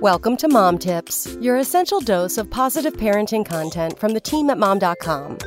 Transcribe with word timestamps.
Welcome 0.00 0.36
to 0.36 0.48
Mom 0.48 0.78
Tips, 0.78 1.36
your 1.40 1.56
essential 1.56 1.98
dose 1.98 2.38
of 2.38 2.48
positive 2.48 2.92
parenting 2.92 3.44
content 3.44 3.98
from 3.98 4.12
the 4.12 4.20
team 4.20 4.48
at 4.48 4.56
mom.com. 4.56 5.38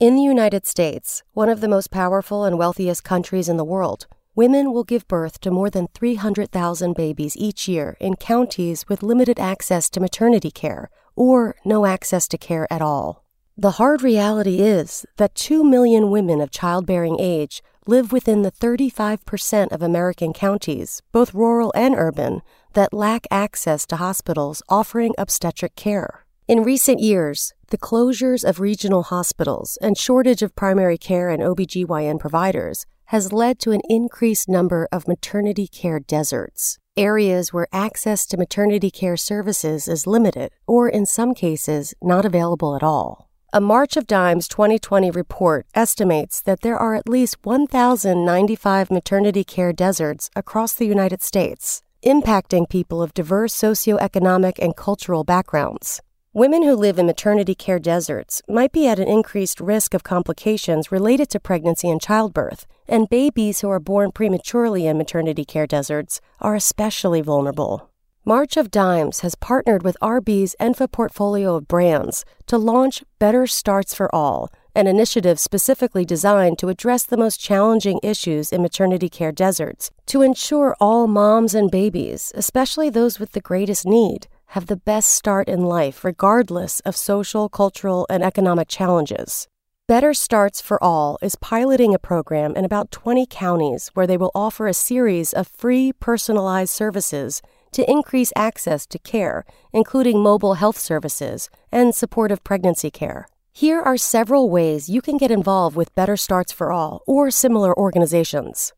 In 0.00 0.16
the 0.16 0.22
United 0.22 0.66
States, 0.66 1.22
one 1.32 1.48
of 1.48 1.60
the 1.60 1.68
most 1.68 1.92
powerful 1.92 2.42
and 2.42 2.58
wealthiest 2.58 3.04
countries 3.04 3.48
in 3.48 3.56
the 3.56 3.64
world, 3.64 4.08
women 4.34 4.72
will 4.72 4.82
give 4.82 5.06
birth 5.06 5.38
to 5.42 5.52
more 5.52 5.70
than 5.70 5.86
300,000 5.94 6.96
babies 6.96 7.36
each 7.36 7.68
year 7.68 7.96
in 8.00 8.16
counties 8.16 8.88
with 8.88 9.04
limited 9.04 9.38
access 9.38 9.88
to 9.90 10.00
maternity 10.00 10.50
care 10.50 10.90
or 11.14 11.54
no 11.64 11.86
access 11.86 12.26
to 12.26 12.36
care 12.36 12.66
at 12.68 12.82
all. 12.82 13.21
The 13.58 13.72
hard 13.72 14.00
reality 14.00 14.60
is 14.62 15.04
that 15.18 15.34
2 15.34 15.62
million 15.62 16.10
women 16.10 16.40
of 16.40 16.50
childbearing 16.50 17.20
age 17.20 17.62
live 17.86 18.10
within 18.10 18.40
the 18.40 18.50
35% 18.50 19.70
of 19.70 19.82
American 19.82 20.32
counties, 20.32 21.02
both 21.12 21.34
rural 21.34 21.70
and 21.74 21.94
urban, 21.94 22.40
that 22.72 22.94
lack 22.94 23.26
access 23.30 23.84
to 23.86 23.96
hospitals 23.96 24.62
offering 24.70 25.12
obstetric 25.18 25.76
care. 25.76 26.24
In 26.48 26.62
recent 26.62 27.00
years, 27.00 27.52
the 27.68 27.76
closures 27.76 28.42
of 28.42 28.58
regional 28.58 29.02
hospitals 29.02 29.76
and 29.82 29.98
shortage 29.98 30.40
of 30.40 30.56
primary 30.56 30.96
care 30.96 31.28
and 31.28 31.42
OBGYN 31.42 32.18
providers 32.18 32.86
has 33.06 33.34
led 33.34 33.58
to 33.58 33.72
an 33.72 33.82
increased 33.86 34.48
number 34.48 34.88
of 34.90 35.06
maternity 35.06 35.68
care 35.68 36.00
deserts, 36.00 36.78
areas 36.96 37.52
where 37.52 37.68
access 37.70 38.24
to 38.24 38.38
maternity 38.38 38.90
care 38.90 39.18
services 39.18 39.88
is 39.88 40.06
limited 40.06 40.52
or, 40.66 40.88
in 40.88 41.04
some 41.04 41.34
cases, 41.34 41.92
not 42.00 42.24
available 42.24 42.74
at 42.74 42.82
all. 42.82 43.28
A 43.54 43.60
March 43.60 43.98
of 43.98 44.06
Dimes 44.06 44.48
2020 44.48 45.10
report 45.10 45.66
estimates 45.74 46.40
that 46.40 46.62
there 46.62 46.78
are 46.78 46.94
at 46.94 47.06
least 47.06 47.36
1,095 47.42 48.90
maternity 48.90 49.44
care 49.44 49.74
deserts 49.74 50.30
across 50.34 50.72
the 50.72 50.86
United 50.86 51.20
States, 51.20 51.82
impacting 52.02 52.66
people 52.66 53.02
of 53.02 53.12
diverse 53.12 53.54
socioeconomic 53.54 54.54
and 54.58 54.74
cultural 54.74 55.22
backgrounds. 55.22 56.00
Women 56.32 56.62
who 56.62 56.74
live 56.74 56.98
in 56.98 57.04
maternity 57.04 57.54
care 57.54 57.78
deserts 57.78 58.40
might 58.48 58.72
be 58.72 58.88
at 58.88 58.98
an 58.98 59.06
increased 59.06 59.60
risk 59.60 59.92
of 59.92 60.02
complications 60.02 60.90
related 60.90 61.28
to 61.28 61.38
pregnancy 61.38 61.90
and 61.90 62.00
childbirth, 62.00 62.66
and 62.88 63.10
babies 63.10 63.60
who 63.60 63.68
are 63.68 63.78
born 63.78 64.12
prematurely 64.12 64.86
in 64.86 64.96
maternity 64.96 65.44
care 65.44 65.66
deserts 65.66 66.22
are 66.40 66.54
especially 66.54 67.20
vulnerable. 67.20 67.91
March 68.24 68.56
of 68.56 68.70
Dimes 68.70 69.18
has 69.20 69.34
partnered 69.34 69.82
with 69.82 69.96
RB's 70.00 70.54
Enfa 70.60 70.88
portfolio 70.92 71.56
of 71.56 71.66
brands 71.66 72.24
to 72.46 72.56
launch 72.56 73.02
Better 73.18 73.48
Starts 73.48 73.94
for 73.94 74.14
All, 74.14 74.48
an 74.76 74.86
initiative 74.86 75.40
specifically 75.40 76.04
designed 76.04 76.56
to 76.60 76.68
address 76.68 77.02
the 77.02 77.16
most 77.16 77.40
challenging 77.40 77.98
issues 78.00 78.52
in 78.52 78.62
maternity 78.62 79.08
care 79.08 79.32
deserts 79.32 79.90
to 80.06 80.22
ensure 80.22 80.76
all 80.78 81.08
moms 81.08 81.52
and 81.52 81.68
babies, 81.68 82.30
especially 82.36 82.88
those 82.88 83.18
with 83.18 83.32
the 83.32 83.40
greatest 83.40 83.84
need, 83.84 84.28
have 84.54 84.66
the 84.66 84.76
best 84.76 85.08
start 85.08 85.48
in 85.48 85.64
life 85.64 86.04
regardless 86.04 86.78
of 86.80 86.94
social, 86.94 87.48
cultural, 87.48 88.06
and 88.08 88.22
economic 88.22 88.68
challenges. 88.68 89.48
Better 89.88 90.14
Starts 90.14 90.60
for 90.60 90.80
All 90.80 91.18
is 91.22 91.34
piloting 91.34 91.92
a 91.92 91.98
program 91.98 92.54
in 92.54 92.64
about 92.64 92.92
20 92.92 93.26
counties 93.28 93.90
where 93.94 94.06
they 94.06 94.16
will 94.16 94.30
offer 94.32 94.68
a 94.68 94.74
series 94.74 95.32
of 95.32 95.48
free 95.48 95.92
personalized 95.92 96.70
services 96.70 97.42
to 97.72 97.90
increase 97.90 98.32
access 98.36 98.86
to 98.86 98.98
care, 98.98 99.44
including 99.72 100.22
mobile 100.22 100.54
health 100.54 100.78
services 100.78 101.50
and 101.70 101.94
supportive 101.94 102.44
pregnancy 102.44 102.90
care. 102.90 103.26
Here 103.52 103.82
are 103.82 103.98
several 103.98 104.48
ways 104.48 104.88
you 104.88 105.02
can 105.02 105.18
get 105.18 105.30
involved 105.30 105.76
with 105.76 105.94
Better 105.94 106.16
Starts 106.16 106.52
for 106.52 106.72
All 106.72 107.02
or 107.06 107.30
similar 107.30 107.76
organizations. 107.76 108.72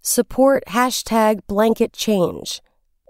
Support 0.00 0.64
hashtag 0.68 1.40
blanket 1.46 1.92
change. 1.92 2.60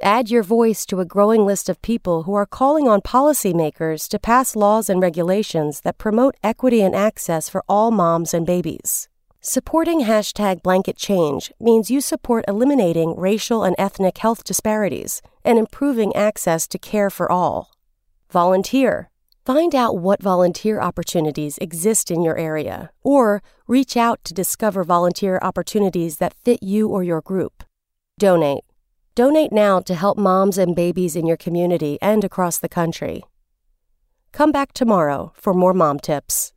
Add 0.03 0.31
your 0.31 0.43
voice 0.43 0.85
to 0.87 1.01
a 1.01 1.07
growing 1.07 1.47
list 1.47 1.71
of 1.71 1.81
people 1.81 2.25
who 2.25 2.35
are 2.35 2.45
calling 2.45 2.87
on 2.87 3.01
policymakers 3.01 4.09
to 4.09 4.19
pass 4.19 4.55
laws 4.55 4.91
and 4.91 5.01
regulations 5.01 5.81
that 5.81 5.97
promote 5.97 6.35
equity 6.43 6.83
and 6.83 6.95
access 6.95 7.49
for 7.49 7.65
all 7.67 7.91
moms 7.91 8.35
and 8.35 8.45
babies. 8.45 9.09
Supporting 9.41 10.01
hashtag 10.01 10.63
blanket 10.63 10.97
change 10.97 11.53
means 11.61 11.91
you 11.91 12.01
support 12.01 12.45
eliminating 12.49 13.15
racial 13.17 13.63
and 13.63 13.77
ethnic 13.79 14.19
health 14.19 14.43
disparities 14.43 15.23
and 15.45 15.59
improving 15.59 16.15
access 16.17 16.67
to 16.67 16.79
care 16.79 17.11
for 17.11 17.31
all. 17.31 17.71
Volunteer. 18.31 19.11
Find 19.45 19.75
out 19.77 19.99
what 19.99 20.21
volunteer 20.21 20.81
opportunities 20.81 21.59
exist 21.59 22.11
in 22.11 22.23
your 22.23 22.37
area, 22.37 22.91
or 23.05 23.43
reach 23.69 23.97
out 23.97 24.25
to 24.25 24.35
discover 24.35 24.83
volunteer 24.83 25.39
opportunities 25.41 26.17
that 26.17 26.35
fit 26.35 26.65
you 26.65 26.89
or 26.89 27.05
your 27.05 27.21
group. 27.21 27.63
Donate. 28.19 28.65
Donate 29.15 29.53
now 29.53 29.79
to 29.81 29.95
help 29.95 30.19
moms 30.19 30.59
and 30.59 30.75
babies 30.75 31.15
in 31.15 31.27
your 31.27 31.37
community 31.37 31.97
and 32.03 32.25
across 32.25 32.59
the 32.59 32.69
country. 32.69 33.23
Come 34.33 34.51
back 34.51 34.73
tomorrow 34.73 35.33
for 35.37 35.55
more 35.55 35.73
mom 35.73 36.01
tips. 36.01 36.53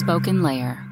SpokenLayer. 0.00 0.89